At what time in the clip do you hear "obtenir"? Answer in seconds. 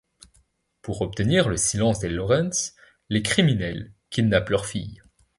1.03-1.47